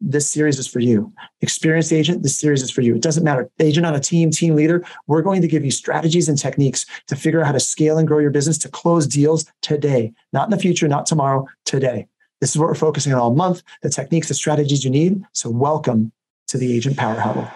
[0.00, 1.12] this series is for you.
[1.40, 2.94] Experienced agent, this series is for you.
[2.94, 3.50] It doesn't matter.
[3.58, 7.16] Agent on a team, team leader, we're going to give you strategies and techniques to
[7.16, 10.50] figure out how to scale and grow your business to close deals today, not in
[10.50, 12.06] the future, not tomorrow, today.
[12.40, 15.20] This is what we're focusing on all month the techniques, the strategies you need.
[15.32, 16.12] So, welcome
[16.48, 17.48] to the Agent Power Huddle.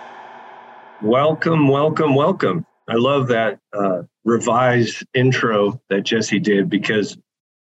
[1.01, 2.67] Welcome, welcome, welcome.
[2.89, 7.17] I love that uh, revised intro that Jesse did because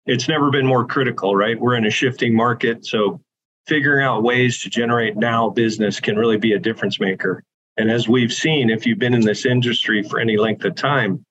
[0.06, 1.58] it's never been more critical, right?
[1.58, 2.86] We're in a shifting market.
[2.86, 3.20] So,
[3.68, 7.44] figuring out ways to generate now business can really be a difference maker.
[7.76, 11.24] And as we've seen, if you've been in this industry for any length of time,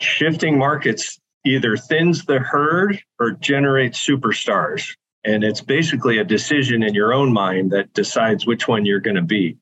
[0.00, 4.96] shifting markets either thins the herd or generates superstars.
[5.24, 9.16] And it's basically a decision in your own mind that decides which one you're going
[9.16, 9.56] to be.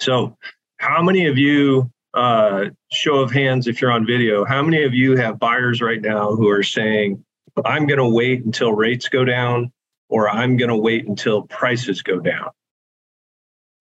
[0.00, 0.36] So,
[0.78, 4.94] how many of you, uh, show of hands if you're on video, how many of
[4.94, 7.24] you have buyers right now who are saying,
[7.64, 9.72] I'm going to wait until rates go down
[10.08, 12.50] or I'm going to wait until prices go down.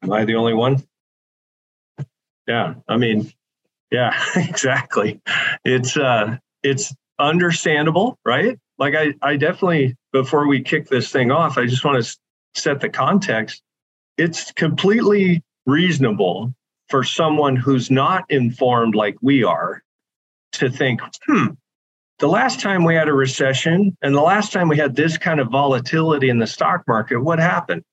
[0.03, 0.83] Am I the only one?
[2.47, 3.31] Yeah, I mean,
[3.91, 5.21] yeah, exactly.
[5.63, 8.59] It's uh it's understandable, right?
[8.77, 12.17] Like I I definitely before we kick this thing off, I just want to
[12.55, 13.61] set the context.
[14.17, 16.53] It's completely reasonable
[16.89, 19.81] for someone who's not informed like we are
[20.53, 21.47] to think, hmm,
[22.23, 25.41] the last time we had a recession and the last time we had this kind
[25.41, 27.83] of volatility in the stock market, what happened?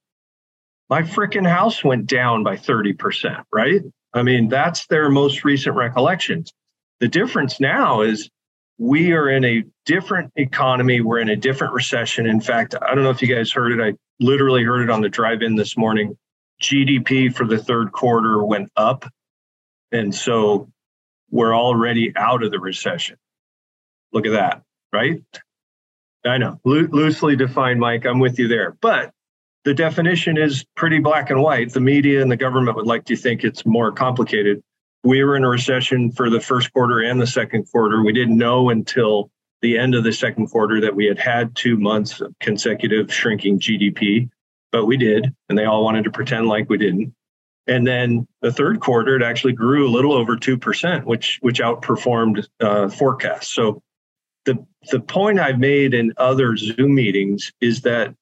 [0.89, 3.83] My freaking house went down by 30%, right?
[4.14, 6.52] I mean, that's their most recent recollections.
[7.01, 8.30] The difference now is
[8.79, 11.01] we are in a different economy.
[11.01, 12.27] We're in a different recession.
[12.27, 13.80] In fact, I don't know if you guys heard it.
[13.83, 16.17] I literally heard it on the drive in this morning.
[16.63, 19.07] GDP for the third quarter went up.
[19.90, 20.70] And so
[21.33, 23.17] we're already out of the recession.
[24.12, 24.62] Look at that,
[24.92, 25.22] right?
[26.24, 28.04] I know, Lo- loosely defined, Mike.
[28.06, 28.76] I'm with you there.
[28.80, 29.12] But
[29.64, 31.72] the definition is pretty black and white.
[31.72, 34.62] The media and the government would like to think it's more complicated.
[35.02, 38.02] We were in a recession for the first quarter and the second quarter.
[38.02, 39.30] We didn't know until
[39.62, 43.60] the end of the second quarter that we had had two months of consecutive shrinking
[43.60, 44.28] GDP,
[44.72, 47.14] but we did, and they all wanted to pretend like we didn't.
[47.66, 51.60] And then the third quarter, it actually grew a little over two percent, which which
[51.60, 53.54] outperformed uh, forecasts.
[53.54, 53.82] So
[54.45, 58.14] the the point I've made in other Zoom meetings is that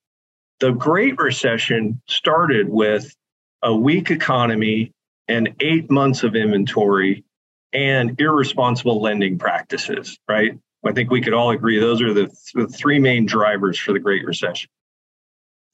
[0.61, 3.15] the Great Recession started with
[3.62, 4.93] a weak economy
[5.29, 7.25] and eight months of inventory
[7.73, 10.59] and irresponsible lending practices, right?
[10.84, 13.93] I think we could all agree those are the, th- the three main drivers for
[13.93, 14.71] the Great Recession.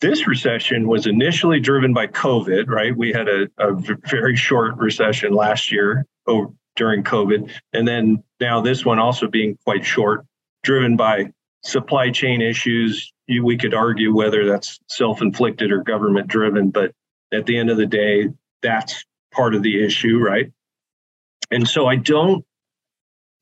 [0.01, 2.95] This recession was initially driven by COVID, right?
[2.95, 3.75] We had a, a
[4.07, 7.51] very short recession last year over, during COVID.
[7.73, 10.27] And then now this one also being quite short
[10.65, 11.31] driven by
[11.63, 13.13] supply chain issues.
[13.27, 16.93] You, we could argue whether that's self inflicted or government driven, but
[17.33, 18.29] at the end of the day,
[18.63, 20.51] that's part of the issue, right?
[21.51, 22.45] And so I don't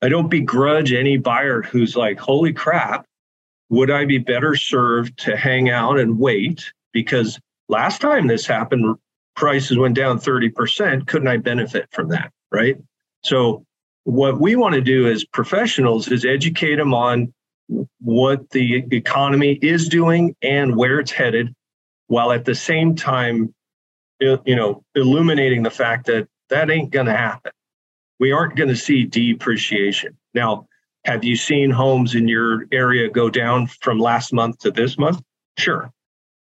[0.03, 3.07] I don't begrudge any buyer who's like, holy crap,
[3.69, 6.73] would I be better served to hang out and wait?
[6.93, 8.97] Because last time this happened,
[9.37, 11.07] prices went down 30%.
[11.07, 12.33] Couldn't I benefit from that?
[12.51, 12.77] Right.
[13.23, 13.65] So
[14.05, 17.33] what we want to do as professionals is educate them on
[18.01, 21.55] what the economy is doing and where it's headed
[22.09, 23.55] while at the same time
[24.21, 27.53] you know illuminating the fact that that ain't going to happen.
[28.21, 30.17] We aren't going to see depreciation.
[30.35, 30.67] Now
[31.05, 35.21] have you seen homes in your area go down from last month to this month?
[35.59, 35.91] Sure.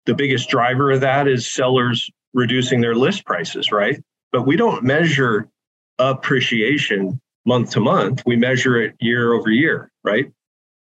[0.04, 4.02] The biggest driver of that is sellers reducing their list prices right?
[4.32, 5.48] But we don't measure
[5.98, 8.22] appreciation month to month.
[8.26, 10.32] We measure it year over year, right?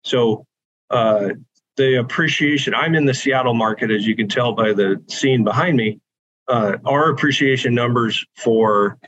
[0.04, 0.46] So
[0.90, 1.30] uh,
[1.76, 5.76] the appreciation, I'm in the Seattle market, as you can tell by the scene behind
[5.76, 6.00] me.
[6.46, 8.98] Uh, our appreciation numbers for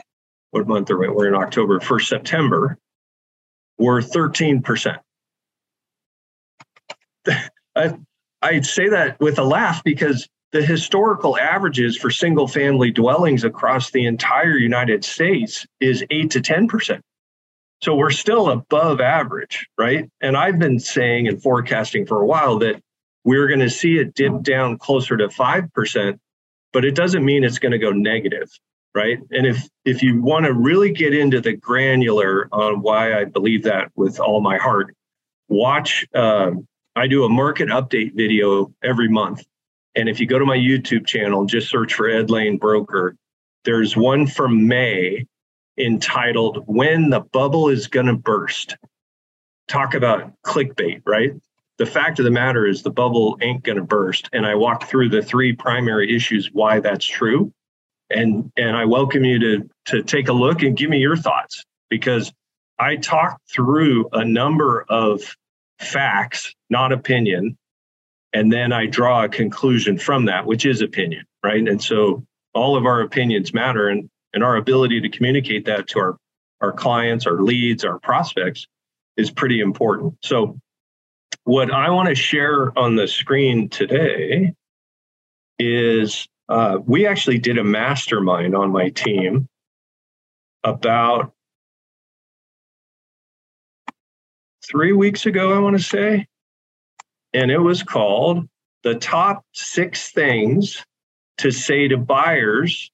[0.51, 1.09] what month are we?
[1.09, 2.79] We're in October, first September,
[3.79, 4.99] were 13%.
[7.77, 7.99] I,
[8.41, 13.91] I'd say that with a laugh because the historical averages for single family dwellings across
[13.91, 17.01] the entire United States is 8 to 10%.
[17.83, 20.11] So we're still above average, right?
[20.21, 22.83] And I've been saying and forecasting for a while that
[23.25, 26.19] we're going to see it dip down closer to 5%.
[26.73, 28.51] but it doesn't mean it's going to go negative,
[28.95, 29.19] right?
[29.31, 33.63] And if if you want to really get into the granular on why I believe
[33.65, 34.95] that with all my heart,
[35.49, 36.07] watch.
[36.15, 39.45] Um, I do a market update video every month,
[39.95, 43.17] and if you go to my YouTube channel, just search for Ed Lane Broker.
[43.65, 45.27] There's one from May
[45.79, 48.77] entitled "When the Bubble Is to Burst."
[49.69, 51.33] Talk about clickbait, right?
[51.79, 55.09] the fact of the matter is the bubble ain't to burst and i walk through
[55.09, 57.53] the three primary issues why that's true
[58.11, 61.65] and and i welcome you to to take a look and give me your thoughts
[61.91, 62.33] because
[62.79, 65.37] i talk through a number of
[65.79, 67.57] facts not opinion
[68.33, 72.25] and then i draw a conclusion from that which is opinion right and so
[72.55, 76.17] all of our opinions matter and and our ability to communicate that to our
[76.61, 78.69] our clients our leads our prospects
[79.17, 80.57] is pretty important so
[81.47, 84.53] what I want to share on the screen today
[85.61, 89.49] is uh, we actually did a mastermind on my team
[90.65, 91.33] about
[94.69, 96.27] three weeks ago, I want to say.
[97.33, 98.49] And it was called
[98.83, 100.85] The Top Six Things
[101.39, 102.91] to Say to Buyers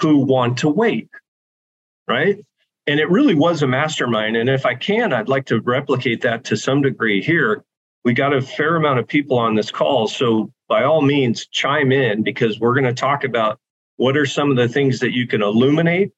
[0.00, 1.08] Who Want to Wait.
[2.08, 2.44] Right
[2.86, 4.36] and it really was a mastermind.
[4.36, 7.64] And if I can, I'd like to replicate that to some degree here.
[8.04, 10.06] We got a fair amount of people on this call.
[10.06, 13.58] So by all means, chime in because we're going to talk about
[13.96, 16.12] what are some of the things that you can illuminate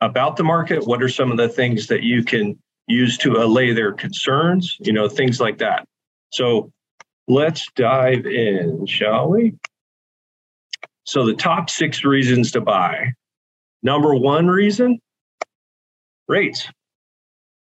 [0.00, 0.86] about the market?
[0.86, 2.58] What are some of the things that you can
[2.88, 4.76] use to allay their concerns?
[4.80, 5.86] You know, things like that.
[6.30, 6.72] So
[7.28, 9.54] let's dive in, shall we?
[11.06, 13.12] So the top six reasons to buy.
[13.82, 15.00] Number one reason
[16.28, 16.68] rates.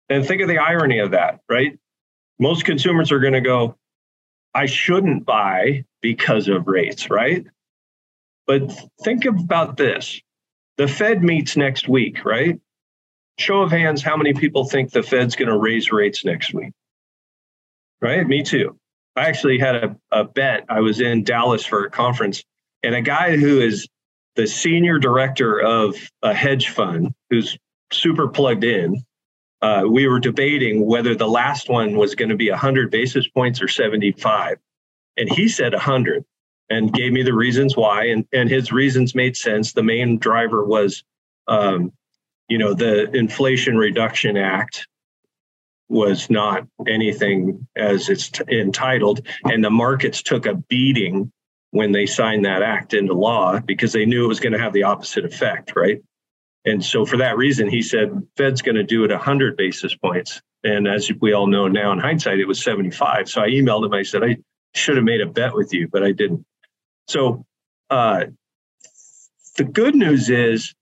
[0.09, 1.79] And think of the irony of that, right?
[2.39, 3.77] Most consumers are going to go,
[4.55, 7.45] I shouldn't buy because of rates, right?
[8.47, 8.73] But
[9.03, 10.21] think about this
[10.77, 12.61] the Fed meets next week, right?
[13.39, 16.73] Show of hands, how many people think the Fed's going to raise rates next week?
[18.01, 18.27] Right?
[18.27, 18.79] Me too.
[19.15, 20.67] I actually had a, a bet.
[20.69, 22.45] I was in Dallas for a conference,
[22.87, 23.89] and a guy who is
[24.37, 27.59] the senior director of a hedge fund who's
[27.93, 29.03] super plugged in.
[29.61, 33.61] Uh, we were debating whether the last one was going to be 100 basis points
[33.61, 34.59] or 75.
[35.17, 36.25] And he said 100
[36.71, 38.05] and gave me the reasons why.
[38.05, 39.73] And, and his reasons made sense.
[39.73, 41.03] The main driver was,
[41.49, 41.93] um,
[42.49, 44.87] you know, the Inflation Reduction Act
[45.89, 49.27] was not anything as it's t- entitled.
[49.45, 51.33] And the markets took a beating
[51.77, 54.73] when they signed that act into law because they knew it was going to have
[54.73, 56.03] the opposite effect, right?
[56.65, 60.43] And so for that reason, he said Fed's going to do it 100 basis points.
[60.65, 63.29] And as we all know now in hindsight, it was 75.
[63.29, 63.95] So I emailed him.
[63.95, 64.37] I said, I
[64.75, 66.45] should have made a bet with you, but I didn't.
[67.07, 67.47] So
[67.89, 68.25] uh,
[69.57, 70.75] the good news is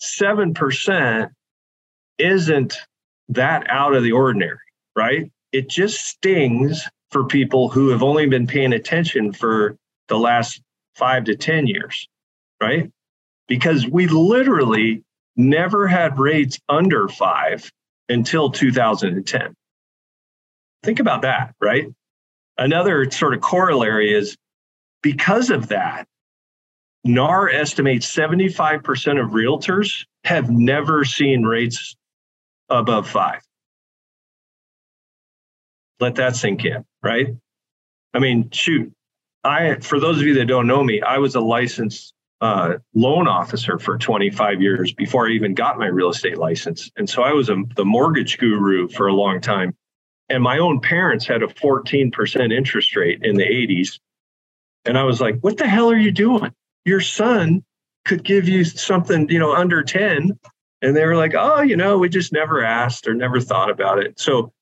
[0.00, 1.30] 7%
[2.18, 2.78] isn't
[3.30, 4.58] that out of the ordinary,
[4.94, 5.30] right?
[5.52, 9.76] It just stings for people who have only been paying attention for
[10.08, 10.60] the last
[10.96, 12.08] five to 10 years,
[12.60, 12.90] right?
[13.46, 15.04] Because we literally
[15.36, 17.70] never had rates under five
[18.08, 19.54] until 2010.
[20.82, 21.86] Think about that, right?
[22.56, 24.36] Another sort of corollary is
[25.02, 26.06] because of that,
[27.04, 31.96] NAR estimates 75% of realtors have never seen rates
[32.68, 33.40] above five.
[36.00, 37.28] Let that sink in, right?
[38.14, 38.92] I mean, shoot,
[39.44, 43.26] I for those of you that don't know me, I was a licensed uh, loan
[43.26, 46.90] officer for 25 years before I even got my real estate license.
[46.96, 49.74] And so I was a, the mortgage guru for a long time.
[50.28, 53.98] And my own parents had a 14% interest rate in the 80s.
[54.84, 56.52] And I was like, what the hell are you doing?
[56.84, 57.64] Your son
[58.04, 60.38] could give you something, you know, under 10.
[60.80, 63.98] And they were like, oh, you know, we just never asked or never thought about
[63.98, 64.20] it.
[64.20, 64.52] So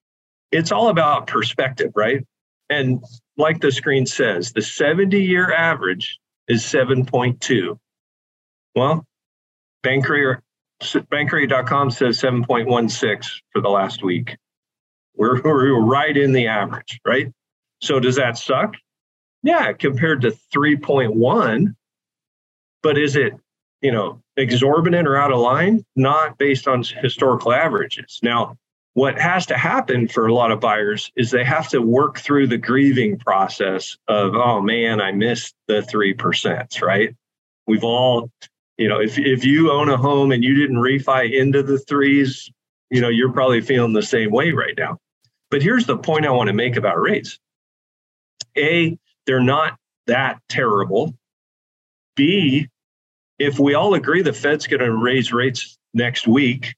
[0.50, 2.24] it's all about perspective, right?
[2.70, 3.02] And
[3.36, 7.78] like the screen says, the 70 year average is 7.2.
[8.74, 9.04] Well,
[9.84, 10.40] Bankrate.com
[11.90, 14.36] says 7.16 for the last week.
[15.16, 17.32] We're, we're right in the average, right?
[17.80, 18.74] So does that suck?
[19.42, 21.74] Yeah, compared to 3.1.
[22.82, 23.34] But is it,
[23.80, 25.84] you know, exorbitant or out of line?
[25.94, 28.18] Not based on historical averages.
[28.22, 28.56] Now,
[28.96, 32.46] what has to happen for a lot of buyers is they have to work through
[32.46, 37.14] the grieving process of oh man i missed the 3% right?
[37.66, 38.30] We've all
[38.78, 42.50] you know if, if you own a home and you didn't refi into the threes
[42.88, 44.96] you know you're probably feeling the same way right now.
[45.50, 47.38] But here's the point i want to make about rates.
[48.56, 49.76] A they're not
[50.06, 51.14] that terrible.
[52.14, 52.70] B,
[53.38, 56.74] if we all agree the Fed's going to raise rates next week,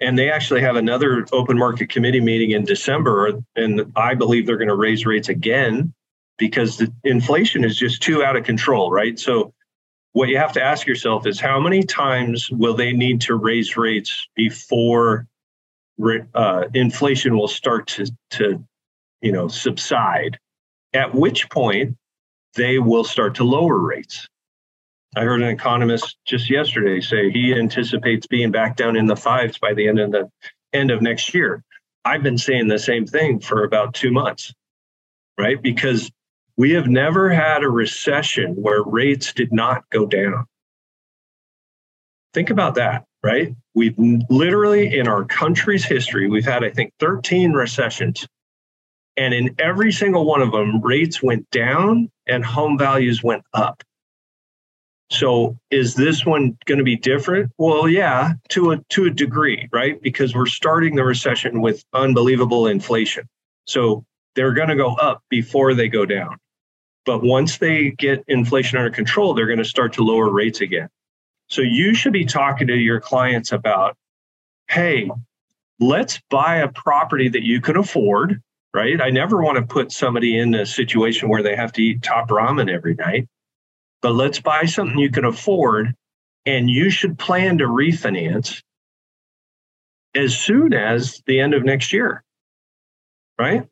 [0.00, 4.56] and they actually have another open market committee meeting in December, and I believe they're
[4.56, 5.92] going to raise rates again
[6.36, 9.18] because the inflation is just too out of control, right?
[9.18, 9.52] So
[10.12, 13.76] what you have to ask yourself is how many times will they need to raise
[13.76, 15.26] rates before
[16.34, 18.64] uh, inflation will start to, to
[19.20, 20.38] you know subside
[20.92, 21.96] at which point
[22.54, 24.28] they will start to lower rates
[25.16, 29.58] I heard an economist just yesterday say he anticipates being back down in the fives
[29.58, 30.30] by the end of the
[30.72, 31.64] end of next year.
[32.04, 34.52] I've been saying the same thing for about two months,
[35.38, 35.60] right?
[35.60, 36.10] Because
[36.56, 40.46] we have never had a recession where rates did not go down.
[42.34, 43.54] Think about that, right?
[43.74, 43.98] We've
[44.28, 48.26] literally, in our country's history, we've had, I think, 13 recessions.
[49.16, 53.82] And in every single one of them, rates went down and home values went up.
[55.10, 57.50] So is this one going to be different?
[57.56, 60.00] Well, yeah, to a to a degree, right?
[60.02, 63.26] Because we're starting the recession with unbelievable inflation.
[63.64, 66.36] So they're going to go up before they go down.
[67.06, 70.88] But once they get inflation under control, they're going to start to lower rates again.
[71.48, 73.96] So you should be talking to your clients about,
[74.68, 75.10] hey,
[75.80, 78.42] let's buy a property that you can afford,
[78.74, 79.00] right?
[79.00, 82.28] I never want to put somebody in a situation where they have to eat top
[82.28, 83.26] ramen every night
[84.02, 85.94] but let's buy something you can afford
[86.46, 88.62] and you should plan to refinance
[90.14, 92.22] as soon as the end of next year
[93.38, 93.66] right?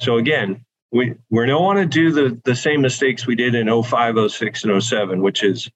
[0.00, 3.82] So again we we don't want to do the the same mistakes we did in
[3.82, 5.70] 05 06 and 07 which is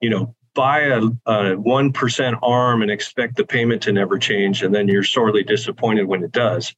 [0.00, 4.74] you know buy a, a 1% arm and expect the payment to never change and
[4.74, 6.74] then you're sorely disappointed when it does.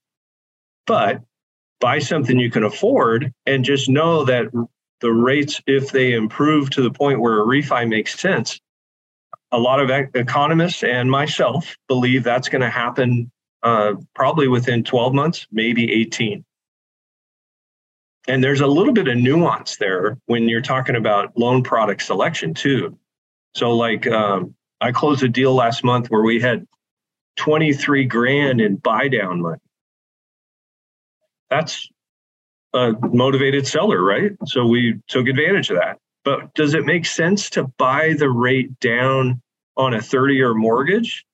[0.87, 1.23] But
[1.81, 4.47] buy something you can afford and just know that
[5.03, 8.59] the rates, if they improve to the point where a refi makes sense,
[9.51, 13.31] a lot of economists and myself believe that's going to happen
[13.63, 16.45] uh, probably within 12 months, maybe 18.
[18.29, 22.55] And there's a little bit of nuance there when you're talking about loan product selection,
[22.55, 22.97] too.
[23.55, 26.67] So, like, um, I closed a deal last month where we had
[27.37, 29.59] 23 grand in buy down money.
[31.51, 31.89] That's
[32.75, 34.33] a motivated seller, right?
[34.47, 35.99] So we took advantage of that.
[36.25, 39.43] But does it make sense to buy the rate down
[39.77, 41.25] on a 30 year mortgage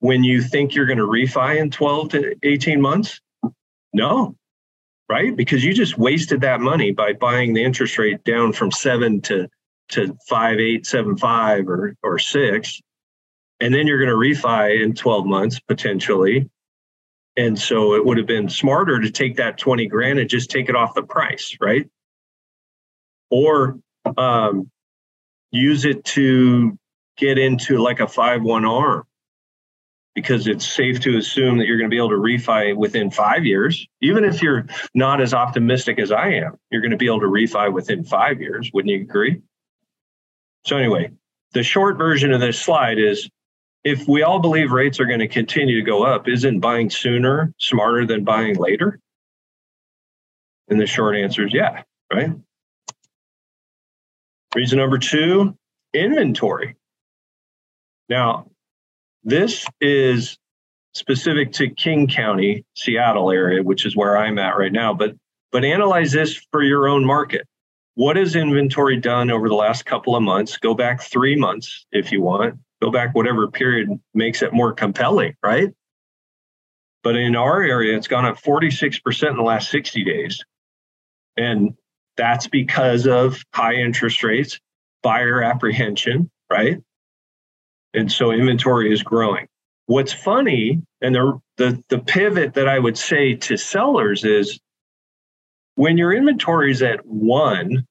[0.00, 3.20] when you think you're going to refi in 12 to 18 months?
[3.92, 4.34] No,
[5.08, 5.34] right?
[5.36, 9.48] Because you just wasted that money by buying the interest rate down from seven to
[9.90, 12.80] to five, eight, seven, five, or or six.
[13.60, 16.50] And then you're going to refi in 12 months potentially
[17.36, 20.68] and so it would have been smarter to take that 20 grand and just take
[20.68, 21.88] it off the price, right?
[23.30, 23.78] Or
[24.16, 24.70] um,
[25.50, 26.78] use it to
[27.16, 29.04] get into like a 5 1 arm
[30.14, 33.44] because it's safe to assume that you're going to be able to refi within five
[33.44, 33.86] years.
[34.00, 37.26] Even if you're not as optimistic as I am, you're going to be able to
[37.26, 38.70] refi within five years.
[38.72, 39.40] Wouldn't you agree?
[40.64, 41.10] So, anyway,
[41.52, 43.28] the short version of this slide is
[43.84, 47.52] if we all believe rates are going to continue to go up, isn't buying sooner
[47.58, 48.98] smarter than buying later?
[50.68, 52.30] And the short answer is yeah, right?
[54.54, 55.56] Reason number two
[55.92, 56.76] inventory.
[58.08, 58.50] Now,
[59.22, 60.38] this is
[60.94, 65.14] specific to King County, Seattle area, which is where I'm at right now, but
[65.52, 67.46] but analyze this for your own market.
[67.94, 70.56] What has inventory done over the last couple of months?
[70.56, 75.34] Go back 3 months if you want go back whatever period makes it more compelling,
[75.42, 75.72] right?
[77.02, 80.44] But in our area, it's gone up 46% in the last 60 days.
[81.36, 81.74] And
[82.16, 84.60] that's because of high interest rates,
[85.02, 86.78] buyer apprehension, right?
[87.94, 89.46] And so inventory is growing.
[89.86, 94.58] What's funny, and the, the, the pivot that I would say to sellers is
[95.74, 97.86] when your inventory is at one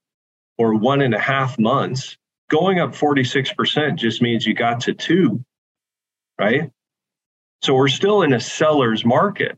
[0.58, 2.18] or one and a half months,
[2.50, 5.44] going up 46% just means you got to two,
[6.40, 6.72] right?
[7.62, 9.58] So we're still in a seller's market.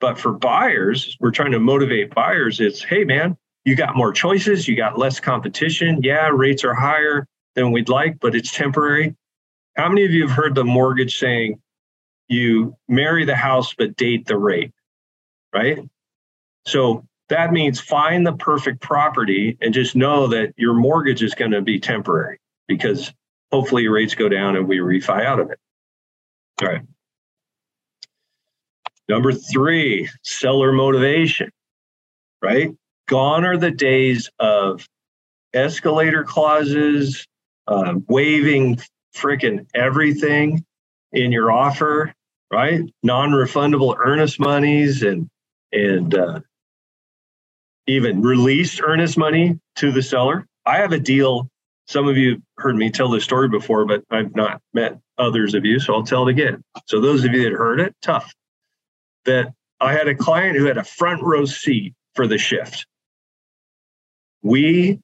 [0.00, 2.60] But for buyers, we're trying to motivate buyers.
[2.60, 6.00] It's, hey, man, you got more choices, you got less competition.
[6.02, 9.14] Yeah, rates are higher than we'd like, but it's temporary.
[9.76, 11.60] How many of you have heard the mortgage saying,
[12.28, 14.72] you marry the house, but date the rate,
[15.54, 15.78] right?
[16.66, 21.52] So that means find the perfect property and just know that your mortgage is going
[21.52, 23.12] to be temporary because
[23.50, 25.58] hopefully rates go down and we refi out of it.
[26.60, 26.82] All right.
[29.08, 31.50] Number three, seller motivation,
[32.42, 32.70] right?
[33.08, 34.86] Gone are the days of
[35.54, 37.26] escalator clauses,
[37.66, 38.78] uh, waiving
[39.16, 40.64] freaking everything
[41.12, 42.12] in your offer,
[42.50, 42.82] right?
[43.02, 45.28] Non-refundable earnest monies and
[45.72, 46.40] and uh,
[47.86, 50.46] even released earnest money to the seller.
[50.66, 51.48] I have a deal.
[51.88, 55.64] Some of you heard me tell this story before, but I've not met others of
[55.64, 56.62] you, so I'll tell it again.
[56.86, 58.32] So those of you that heard it, tough.
[59.24, 62.86] That I had a client who had a front row seat for the shift.
[64.42, 65.00] We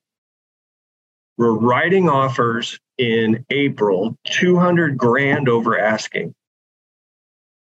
[1.36, 6.34] were writing offers in April, 200 grand over asking,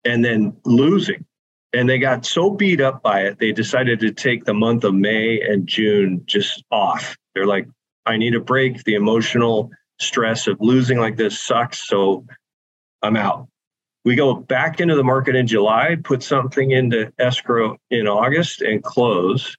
[0.04, 1.26] and then losing.
[1.74, 4.94] And they got so beat up by it, they decided to take the month of
[4.94, 7.18] May and June just off.
[7.34, 7.68] They're like,
[8.06, 8.84] I need a break.
[8.84, 11.88] The emotional stress of losing like this sucks.
[11.88, 12.26] So
[13.02, 13.48] I'm out.
[14.06, 18.84] We go back into the market in July, put something into escrow in August and
[18.84, 19.56] close.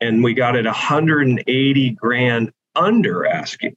[0.00, 3.76] And we got it 180 grand under asking.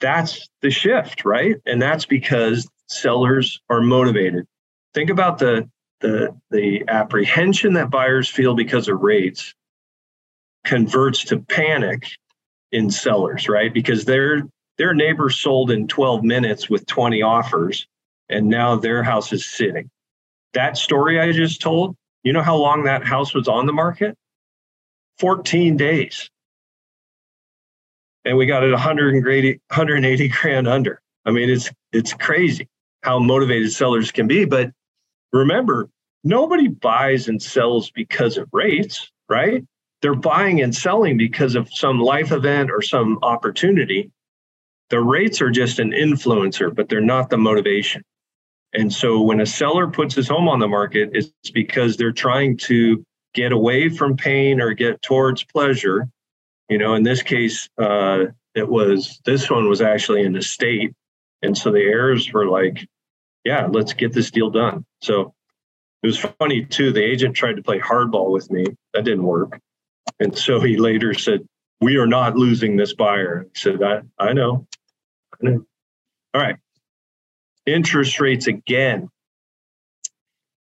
[0.00, 1.56] That's the shift, right?
[1.66, 4.46] And that's because sellers are motivated.
[4.98, 9.54] Think about the the the apprehension that buyers feel because of rates
[10.64, 12.08] converts to panic
[12.72, 13.72] in sellers, right?
[13.72, 14.42] Because their
[14.76, 17.86] their neighbor sold in 12 minutes with 20 offers
[18.28, 19.88] and now their house is sitting.
[20.52, 24.16] That story I just told, you know how long that house was on the market?
[25.20, 26.28] 14 days.
[28.24, 31.00] And we got it 180, 180 grand under.
[31.24, 32.66] I mean, it's it's crazy
[33.04, 34.44] how motivated sellers can be.
[34.44, 34.72] But
[35.32, 35.88] remember,
[36.24, 39.64] nobody buys and sells because of rates, right?
[40.02, 44.10] They're buying and selling because of some life event or some opportunity.
[44.90, 48.02] The rates are just an influencer, but they're not the motivation.
[48.74, 52.56] And so when a seller puts his home on the market, it's because they're trying
[52.58, 53.02] to
[53.34, 56.08] get away from pain or get towards pleasure.
[56.68, 60.92] You know, in this case, uh, it was this one was actually in the state.
[61.42, 62.86] And so the heirs were like,
[63.48, 64.84] yeah, let's get this deal done.
[65.00, 65.32] So
[66.02, 66.92] it was funny too.
[66.92, 68.66] The agent tried to play hardball with me.
[68.92, 69.58] That didn't work.
[70.20, 71.48] And so he later said,
[71.80, 73.46] We are not losing this buyer.
[73.46, 74.66] I said, I, I know.
[75.32, 75.64] I know.
[76.34, 76.56] All right.
[77.64, 79.08] Interest rates again.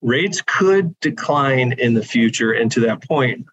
[0.00, 2.52] Rates could decline in the future.
[2.52, 3.46] And to that point,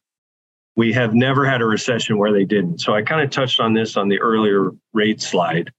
[0.76, 2.82] we have never had a recession where they didn't.
[2.82, 5.72] So I kind of touched on this on the earlier rate slide.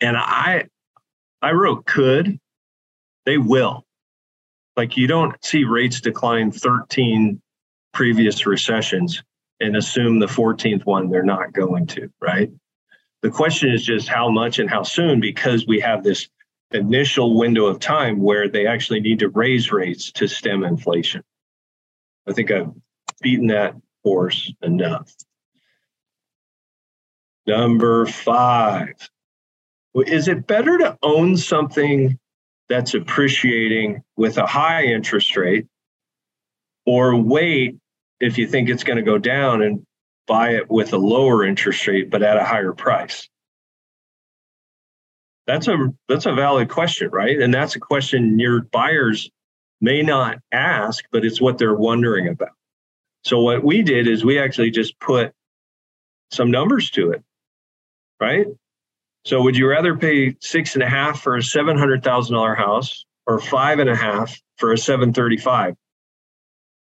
[0.00, 0.68] And I
[1.42, 2.38] I wrote could,
[3.24, 3.84] they will.
[4.76, 7.40] Like you don't see rates decline 13
[7.92, 9.22] previous recessions
[9.60, 12.50] and assume the 14th one they're not going to, right?
[13.22, 16.28] The question is just how much and how soon because we have this
[16.70, 21.22] initial window of time where they actually need to raise rates to stem inflation.
[22.26, 22.72] I think I've
[23.20, 23.74] beaten that
[24.04, 25.12] horse enough.
[27.46, 28.94] Number five.
[29.94, 32.18] Is it better to own something
[32.68, 35.66] that's appreciating with a high interest rate
[36.86, 37.76] or wait
[38.20, 39.84] if you think it's going to go down and
[40.26, 43.28] buy it with a lower interest rate but at a higher price?
[45.46, 47.40] That's a that's a valid question right?
[47.40, 49.28] And that's a question your buyers
[49.80, 52.52] may not ask but it's what they're wondering about.
[53.24, 55.32] So what we did is we actually just put
[56.30, 57.24] some numbers to it
[58.20, 58.46] right
[59.24, 62.54] so would you rather pay six and a half for a seven hundred thousand dollar
[62.54, 65.74] house or five and a half for a seven thirty five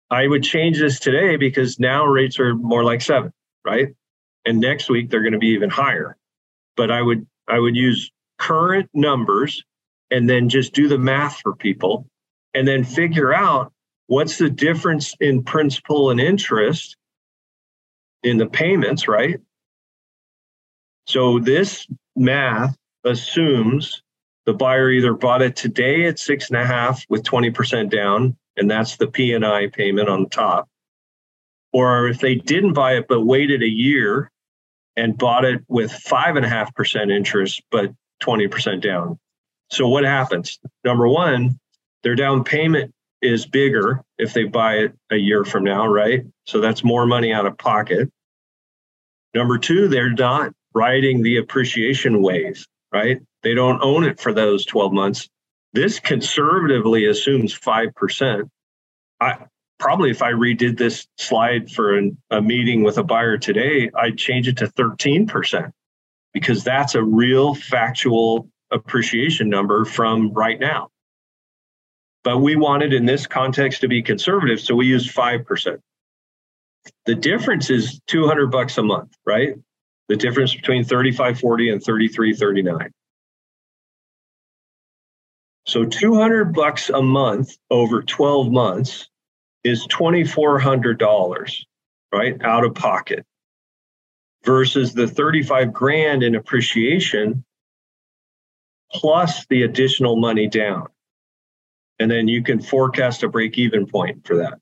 [0.10, 3.34] I would change this today because now rates are more like seven,
[3.66, 3.90] right?
[4.46, 6.16] And next week they're going to be even higher.
[6.78, 9.64] But I would I would use current numbers
[10.12, 12.08] and then just do the math for people
[12.54, 13.74] and then figure out
[14.08, 16.96] what's the difference in principal and interest
[18.22, 19.40] in the payments, right?
[21.08, 24.02] So this math assumes
[24.46, 28.70] the buyer either bought it today at six and a half with 20% down and
[28.70, 30.70] that's the P&I payment on the top.
[31.74, 34.32] Or if they didn't buy it but waited a year
[34.96, 37.92] and bought it with five and a half percent interest but
[38.24, 39.20] 20% down.
[39.72, 40.60] So what happens?
[40.84, 41.60] Number one,
[42.04, 46.24] their down payment is bigger if they buy it a year from now, right?
[46.46, 48.10] So that's more money out of pocket.
[49.34, 53.20] Number two, they're not riding the appreciation wave, right?
[53.42, 55.28] They don't own it for those 12 months.
[55.74, 58.50] This conservatively assumes 5%.
[59.22, 59.38] I
[59.80, 64.18] probably if I redid this slide for an, a meeting with a buyer today, I'd
[64.18, 65.72] change it to 13%
[66.34, 70.90] because that's a real factual appreciation number from right now.
[72.24, 75.78] But we wanted in this context to be conservative, so we used 5%.
[77.06, 79.56] The difference is 200 bucks a month, right?
[80.08, 82.92] The difference between 3540 and 3339.
[85.66, 89.10] So 200 bucks a month over 12 months
[89.64, 91.66] is $2400,
[92.14, 92.42] right?
[92.44, 93.26] Out of pocket
[94.44, 97.44] versus the 35 grand in appreciation
[98.92, 100.88] plus the additional money down.
[102.00, 104.60] And then you can forecast a break even point for that.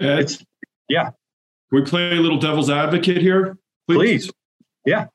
[0.00, 0.44] Ed, It's
[0.88, 1.10] yeah,
[1.72, 3.56] can we play a little devil's advocate here?
[3.88, 4.30] please.
[4.86, 5.06] Yeah.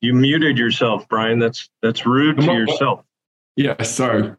[0.00, 1.38] You muted yourself, Brian.
[1.38, 3.04] That's that's rude to yourself.
[3.56, 4.32] Yeah, sorry.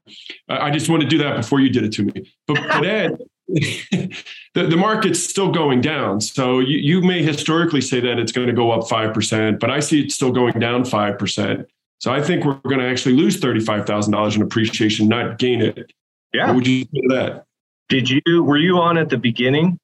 [0.50, 2.32] I I just wanted to do that before you did it to me.
[2.48, 4.18] But, but Ed, the,
[4.54, 6.20] the market's still going down.
[6.20, 9.80] So you, you may historically say that it's going to go up 5%, but I
[9.80, 11.66] see it still going down 5%.
[12.00, 15.78] So I think we're going to actually lose $35,000 in appreciation, not gain it.
[15.78, 15.88] What
[16.34, 16.52] Yeah.
[16.52, 17.46] would you say to that?
[17.90, 19.78] Did you were you on at the beginning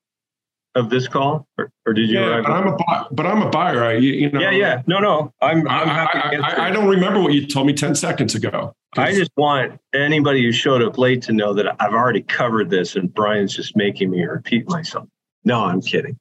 [0.75, 2.19] of this call, or, or did you?
[2.19, 3.83] Yeah, but I'm a buy, but I'm a buyer.
[3.83, 4.81] I, you, you know, yeah, yeah.
[4.88, 5.33] No, no.
[5.41, 6.38] I'm I, I'm happy.
[6.38, 6.49] I.
[6.49, 8.73] I, I don't remember what you told me 10 seconds ago.
[8.97, 12.95] I just want anybody who showed up late to know that I've already covered this
[12.95, 15.07] and Brian's just making me repeat myself.
[15.43, 16.17] No, I'm kidding.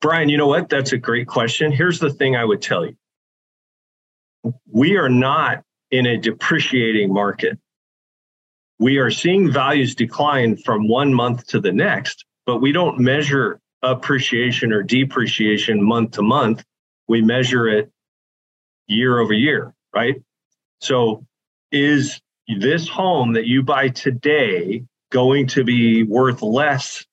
[0.00, 0.68] Brian, you know what?
[0.68, 1.72] That's a great question.
[1.72, 2.96] Here's the thing I would tell you
[4.70, 7.58] we are not in a depreciating market.
[8.78, 13.60] We are seeing values decline from one month to the next, but we don't measure
[13.82, 16.64] appreciation or depreciation month to month.
[17.08, 17.90] We measure it
[18.86, 20.16] year over year, right?
[20.80, 21.26] So
[21.72, 27.04] is this home that you buy today going to be worth less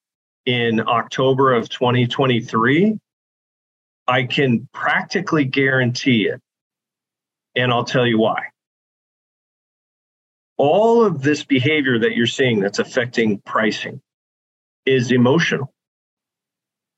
[0.46, 3.00] in October of 2023?
[4.08, 6.40] I can practically guarantee it.
[7.56, 8.50] And I'll tell you why.
[10.58, 14.02] All of this behavior that you're seeing that's affecting pricing
[14.86, 15.74] is emotional,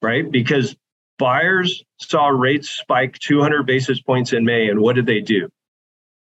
[0.01, 0.29] right?
[0.29, 0.75] Because
[1.17, 5.49] buyers saw rates spike 200 basis points in May, and what did they do?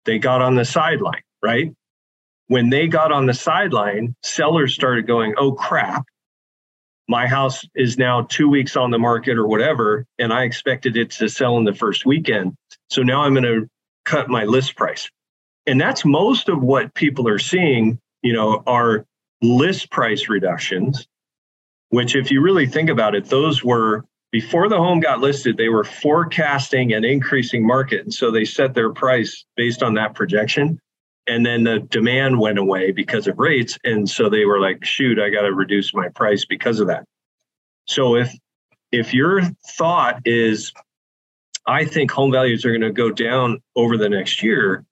[0.06, 1.72] they got on the sideline, right?
[2.48, 6.06] When they got on the sideline, sellers started going, oh crap,
[7.08, 11.12] my house is now two weeks on the market or whatever, and I expected it
[11.12, 12.56] to sell in the first weekend.
[12.90, 13.68] So now I'm going to
[14.06, 15.10] cut my list price.
[15.68, 19.06] And that's most of what people are seeing, you know, are
[19.42, 21.08] list price reductions,
[21.90, 25.70] which, if you really think about it, those were before the home got listed, they
[25.70, 28.02] were forecasting an increasing market.
[28.02, 30.80] And so they set their price based on that projection.
[31.28, 33.78] And then the demand went away because of rates.
[33.84, 37.04] And so they were like, shoot, I got to reduce my price because of that.
[37.88, 38.34] So if
[38.92, 39.42] if your
[39.78, 40.74] thought is
[41.68, 44.84] I think home values are going to go down over the next year,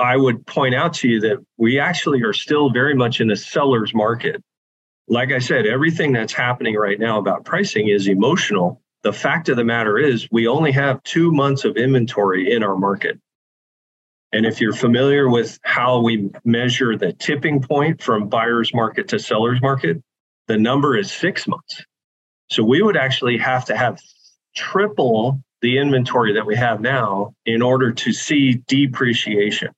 [0.00, 3.36] I would point out to you that we actually are still very much in a
[3.36, 4.42] seller's market
[5.08, 8.82] like I said, everything that's happening right now about pricing is emotional.
[9.02, 12.76] The fact of the matter is, we only have two months of inventory in our
[12.76, 13.18] market.
[14.32, 19.18] And if you're familiar with how we measure the tipping point from buyer's market to
[19.18, 20.02] seller's market,
[20.46, 21.82] the number is six months.
[22.50, 23.98] So we would actually have to have
[24.54, 29.68] triple the inventory that we have now in order to see depreciation.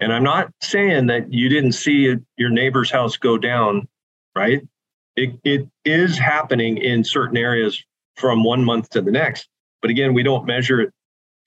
[0.00, 3.88] And I'm not saying that you didn't see your neighbor's house go down,
[4.36, 4.62] right?
[5.16, 7.82] It, it is happening in certain areas
[8.16, 9.48] from one month to the next.
[9.82, 10.92] But again, we don't measure it,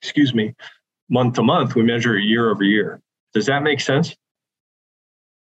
[0.01, 0.53] excuse me,
[1.09, 1.75] month to month.
[1.75, 3.01] We measure it year over year.
[3.33, 4.15] Does that make sense?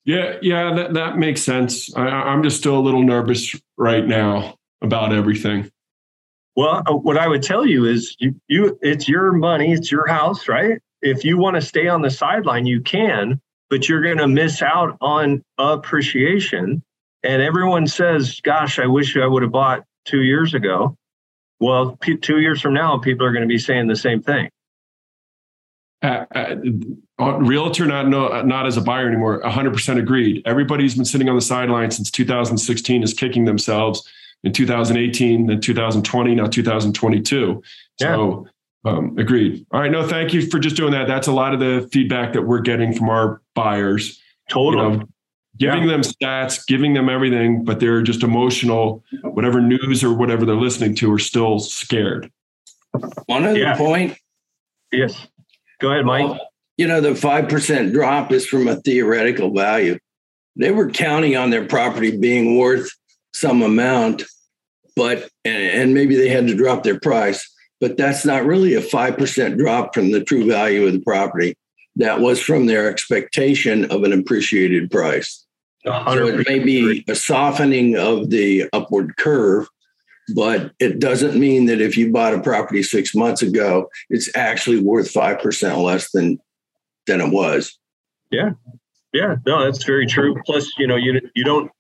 [0.05, 1.95] Yeah, yeah, that, that makes sense.
[1.95, 5.71] I, I'm just still a little nervous right now about everything.
[6.57, 10.07] Well, uh, what I would tell you is you, you it's your money, it's your
[10.07, 10.79] house, right?
[11.03, 14.63] If you want to stay on the sideline, you can, but you're going to miss
[14.63, 16.83] out on appreciation.
[17.23, 20.97] And everyone says, gosh, I wish I would have bought two years ago.
[21.61, 24.49] Well, p- two years from now, people are going to be saying the same thing.
[26.01, 26.55] Uh, uh,
[27.41, 29.43] realtor, not no, not as a buyer anymore.
[29.43, 30.43] 100% agreed.
[30.47, 34.09] Everybody's been sitting on the sidelines since 2016 is kicking themselves
[34.45, 37.63] in 2018, then 2020, now 2022.
[38.01, 38.47] So
[38.85, 39.67] um, agreed.
[39.73, 39.91] All right.
[39.91, 41.07] No, thank you for just doing that.
[41.09, 44.21] That's a lot of the feedback that we're getting from our buyers.
[44.51, 44.93] Totally.
[44.93, 45.07] You know,
[45.59, 49.03] giving them stats, giving them everything, but they're just emotional.
[49.23, 52.31] Whatever news or whatever they're listening to are still scared.
[53.27, 53.77] One other Yeah.
[53.77, 54.17] point,
[54.93, 55.27] yes.
[55.81, 56.39] Go ahead, Mike.
[56.77, 59.99] you know, the 5% drop is from a theoretical value.
[60.57, 62.89] They were counting on their property being worth
[63.35, 64.23] some amount,
[64.97, 67.49] but, and, and maybe they had to drop their price,
[67.81, 71.57] but that's not really a 5% drop from the true value of the property.
[71.97, 75.45] that was from their expectation of an appreciated price.
[75.85, 79.67] So it may be a softening of the upward curve,
[80.35, 84.81] but it doesn't mean that if you bought a property six months ago, it's actually
[84.81, 86.39] worth 5% less than,
[87.07, 87.77] than it was.
[88.31, 88.51] Yeah.
[89.13, 89.37] Yeah.
[89.47, 90.37] No, that's very true.
[90.45, 91.71] Plus, you know, you, you don't,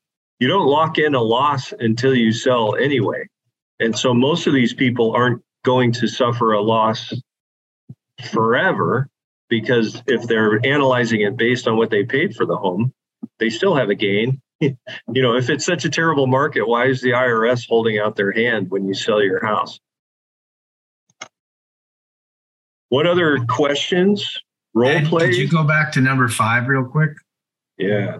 [0.40, 3.28] you don't lock in a loss until you sell anyway.
[3.78, 7.12] And so most of these people aren't going to suffer a loss
[8.30, 9.08] forever
[9.48, 12.92] because if they're analyzing it based on what they paid for the home,
[13.38, 14.40] they still have a gain.
[14.60, 14.76] you
[15.08, 18.70] know, if it's such a terrible market, why is the IRS holding out their hand
[18.70, 19.78] when you sell your house?
[22.88, 24.38] What other questions?
[24.74, 25.26] Role play?
[25.26, 27.10] Could you go back to number five real quick?
[27.76, 28.18] Yeah.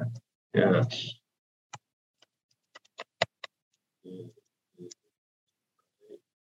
[0.54, 1.14] Yes.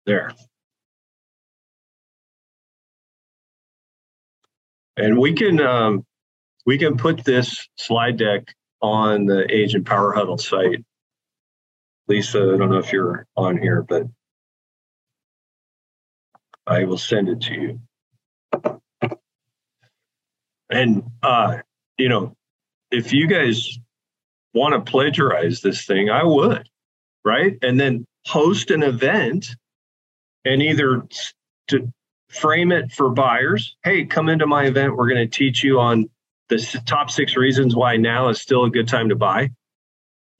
[0.05, 0.33] There.
[4.97, 6.05] And we can um,
[6.67, 10.85] we can put this slide deck on the Agent Power Huddle site.
[12.09, 14.07] Lisa, I don't know if you're on here, but
[16.67, 18.81] I will send it to you.
[20.71, 21.59] And uh,
[21.99, 22.37] you know,
[22.91, 23.79] if you guys
[24.55, 26.69] want to plagiarize this thing, I would,
[27.25, 27.57] right?
[27.63, 29.57] And then host an event
[30.45, 31.03] and either
[31.69, 31.93] to
[32.33, 33.77] frame it for buyers.
[33.85, 34.97] Hey, come into my event.
[34.97, 36.09] We're going to teach you on
[36.49, 39.51] the top six reasons why now is still a good time to buy,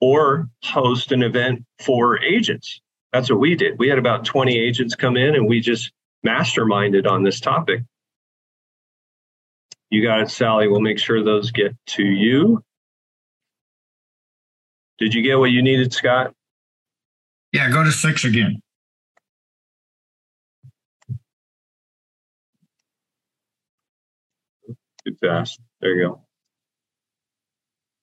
[0.01, 2.81] or host an event for agents.
[3.11, 3.77] That's what we did.
[3.77, 5.91] We had about 20 agents come in and we just
[6.25, 7.81] masterminded on this topic.
[9.91, 10.67] You got it, Sally.
[10.67, 12.63] We'll make sure those get to you.
[14.97, 16.33] Did you get what you needed, Scott?
[17.51, 18.62] Yeah, go to six again.
[25.05, 25.59] Too fast.
[25.81, 26.21] There you go.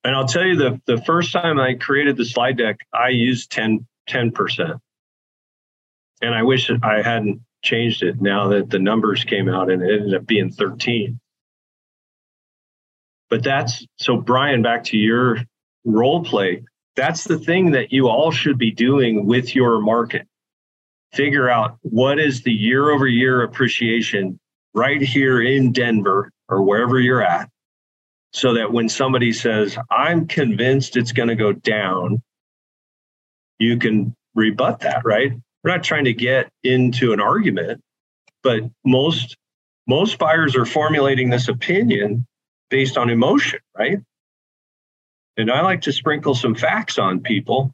[0.04, 3.50] And I'll tell you the, the first time I created the slide deck, I used
[3.52, 4.78] 10, 10%.
[6.22, 10.00] And I wish I hadn't changed it now that the numbers came out and it
[10.00, 11.20] ended up being 13.
[13.28, 15.38] But that's so, Brian, back to your
[15.84, 16.64] role play.
[16.96, 20.26] That's the thing that you all should be doing with your market.
[21.12, 24.38] Figure out what is the year over year appreciation
[24.74, 27.48] right here in Denver or wherever you're at.
[28.32, 32.22] So that when somebody says, I'm convinced it's going to go down,
[33.58, 35.32] you can rebut that, right?
[35.64, 37.80] We're not trying to get into an argument,
[38.42, 39.36] but most
[39.86, 42.26] most buyers are formulating this opinion
[42.68, 43.98] based on emotion, right?
[45.36, 47.72] And I like to sprinkle some facts on people.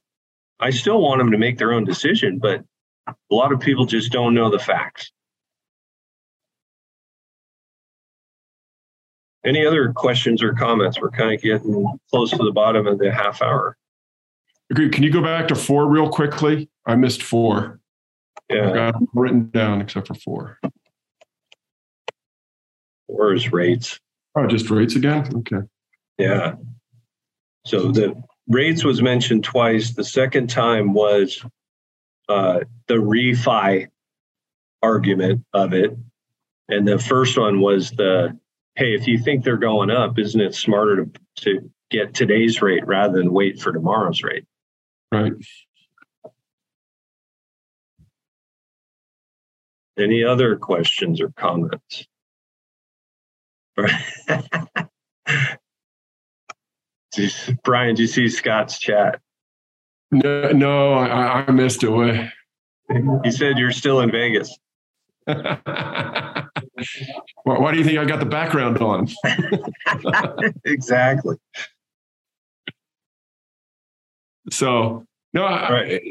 [0.58, 2.64] I still want them to make their own decision, but
[3.06, 5.12] a lot of people just don't know the facts.
[9.46, 11.00] Any other questions or comments?
[11.00, 13.76] We're kind of getting close to the bottom of the half hour.
[14.70, 14.92] Agreed.
[14.92, 16.68] Can you go back to four real quickly?
[16.84, 17.78] I missed four.
[18.50, 18.70] Yeah.
[18.70, 20.58] I got written down except for four.
[23.06, 24.00] Four is rates.
[24.36, 25.28] Oh, just rates again?
[25.36, 25.64] Okay.
[26.18, 26.54] Yeah.
[27.64, 29.92] So the rates was mentioned twice.
[29.92, 31.44] The second time was
[32.28, 33.88] uh, the refi
[34.82, 35.96] argument of it.
[36.68, 38.36] And the first one was the
[38.76, 42.86] hey, if you think they're going up, isn't it smarter to, to get today's rate
[42.86, 44.44] rather than wait for tomorrow's rate?
[45.10, 45.32] Right.
[49.98, 52.06] Any other questions or comments?
[57.64, 59.20] Brian, do you see Scott's chat?
[60.10, 62.30] No, no, I, I missed it.
[63.24, 64.54] He said you're still in Vegas.
[67.44, 69.08] why, why do you think I got the background on?
[70.64, 71.36] exactly.
[74.50, 76.02] So no, I, Right.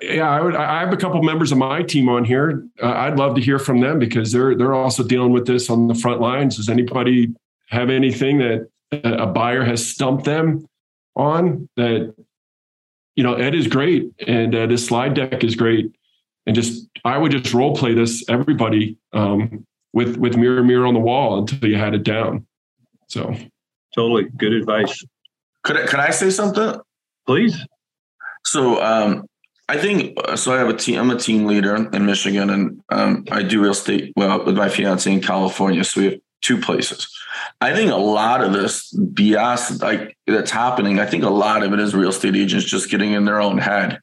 [0.00, 0.54] yeah, I would.
[0.54, 2.66] I have a couple members of my team on here.
[2.82, 5.88] Uh, I'd love to hear from them because they're they're also dealing with this on
[5.88, 6.56] the front lines.
[6.56, 7.28] Does anybody
[7.68, 10.66] have anything that a buyer has stumped them
[11.16, 11.68] on?
[11.76, 12.14] That
[13.16, 15.92] you know, Ed is great, and uh, this slide deck is great,
[16.46, 20.94] and just I would just role play this everybody um, with with mirror mirror on
[20.94, 22.46] the wall until you had it down.
[23.08, 23.34] So
[23.94, 24.24] Totally.
[24.36, 25.04] Good advice.
[25.64, 26.80] Could I, could I say something?
[27.26, 27.58] Please.
[28.44, 29.26] So um,
[29.68, 30.54] I think so.
[30.54, 30.98] I have a team.
[30.98, 34.68] I'm a team leader in Michigan, and um, I do real estate well with my
[34.68, 35.84] fiance in California.
[35.84, 37.08] So we have two places.
[37.60, 40.98] I think a lot of this BS like that's happening.
[40.98, 43.58] I think a lot of it is real estate agents just getting in their own
[43.58, 44.00] head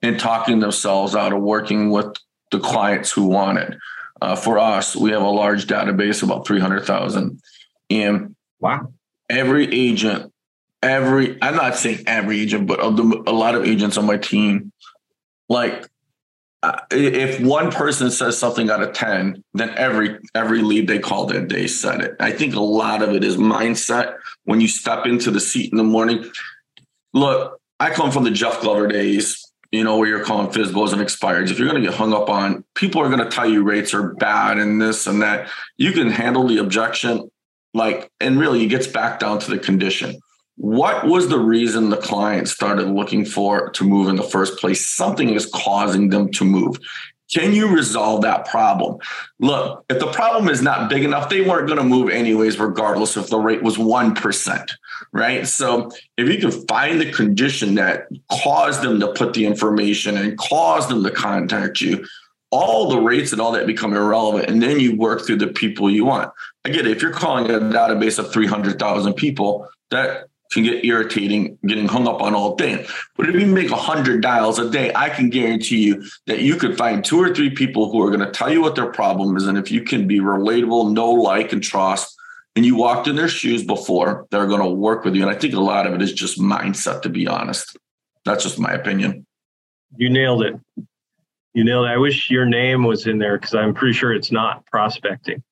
[0.00, 2.16] and talking themselves out of working with
[2.50, 3.76] the clients who want it.
[4.20, 7.40] Uh, for us, we have a large database, about three hundred thousand.
[7.88, 8.92] And wow,
[9.28, 10.32] every agent,
[10.82, 14.72] every I'm not saying every agent, but a lot of agents on my team,
[15.48, 15.86] like
[16.90, 21.48] if one person says something out of 10 then every every lead they call that
[21.48, 22.16] day said it.
[22.20, 24.16] I think a lot of it is mindset.
[24.44, 26.30] When you step into the seat in the morning
[27.12, 31.00] look i come from the jeff glover days you know where you're calling FSBOs and
[31.00, 33.62] expires if you're going to get hung up on people are going to tell you
[33.62, 37.30] rates are bad and this and that you can handle the objection
[37.72, 40.20] like and really it gets back down to the condition
[40.60, 44.86] what was the reason the client started looking for to move in the first place?
[44.86, 46.78] Something is causing them to move.
[47.32, 48.98] Can you resolve that problem?
[49.38, 53.16] Look, if the problem is not big enough, they weren't going to move anyways, regardless
[53.16, 54.70] if the rate was 1%,
[55.12, 55.46] right?
[55.46, 60.36] So if you can find the condition that caused them to put the information and
[60.38, 62.04] caused them to contact you,
[62.50, 64.50] all the rates and all that become irrelevant.
[64.50, 66.32] And then you work through the people you want.
[66.64, 66.86] It.
[66.86, 72.20] If you're calling a database of 300,000 people, that can get irritating getting hung up
[72.20, 72.84] on all day.
[73.16, 76.76] But if you make 100 dials a day, I can guarantee you that you could
[76.76, 79.46] find two or three people who are going to tell you what their problem is.
[79.46, 82.16] And if you can be relatable, know, like, and trust,
[82.56, 85.22] and you walked in their shoes before, they're going to work with you.
[85.22, 87.76] And I think a lot of it is just mindset, to be honest.
[88.24, 89.26] That's just my opinion.
[89.96, 90.54] You nailed it.
[91.54, 91.90] You nailed it.
[91.90, 95.42] I wish your name was in there because I'm pretty sure it's not prospecting.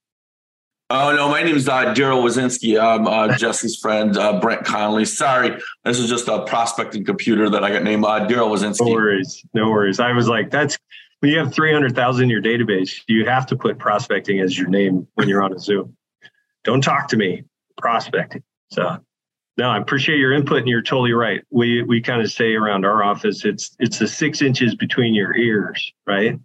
[0.91, 2.81] Oh no, my name is uh, Daryl Wazinski.
[2.81, 5.05] I'm uh, Jesse's friend, uh, Brent Connolly.
[5.05, 8.87] Sorry, this is just a prospecting computer that I got named uh, Daryl Wazinski.
[8.87, 10.01] No worries, no worries.
[10.01, 10.79] I was like, that's
[11.21, 14.57] when you have three hundred thousand in your database, you have to put prospecting as
[14.57, 15.95] your name when you're on a Zoom.
[16.65, 17.45] Don't talk to me,
[17.77, 18.43] prospecting.
[18.71, 18.97] So,
[19.59, 21.43] no, I appreciate your input, and you're totally right.
[21.51, 25.37] We we kind of say around our office, it's it's the six inches between your
[25.37, 26.41] ears, right?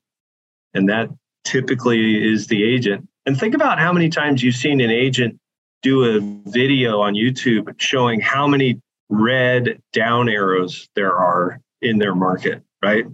[0.73, 1.07] And that
[1.45, 5.39] typically is the agent and think about how many times you've seen an agent
[5.81, 12.15] do a video on YouTube showing how many red down arrows there are in their
[12.15, 13.05] market, right?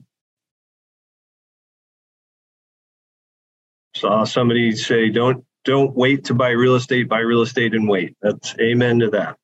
[3.96, 7.10] Saw somebody say, "Don't don't wait to buy real estate.
[7.10, 9.38] Buy real estate and wait." That's amen to that.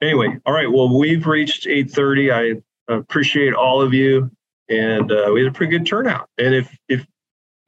[0.00, 0.70] Anyway, all right.
[0.70, 2.32] Well, we've reached 8:30.
[2.32, 4.30] I appreciate all of you,
[4.68, 6.28] and uh, we had a pretty good turnout.
[6.38, 7.06] And if if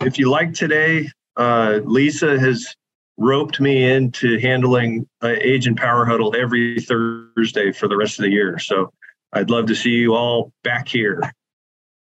[0.01, 2.75] if you like today, uh, Lisa has
[3.17, 8.31] roped me into handling uh, Agent Power Huddle every Thursday for the rest of the
[8.31, 8.59] year.
[8.59, 8.93] So
[9.33, 11.21] I'd love to see you all back here.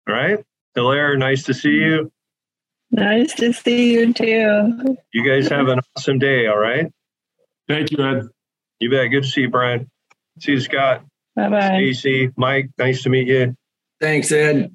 [0.09, 0.39] All right.
[0.75, 2.13] Hilaire, nice to see you.
[2.91, 4.97] Nice to see you too.
[5.13, 6.47] You guys have an awesome day.
[6.47, 6.93] All right.
[7.69, 8.29] Thank you, Ed.
[8.79, 9.11] You bet.
[9.11, 9.91] Good to see you, Brian.
[10.41, 11.05] See you, Scott.
[11.35, 11.69] Bye bye.
[11.69, 13.57] Stacy, Mike, nice to meet you.
[14.01, 14.75] Thanks, Ed.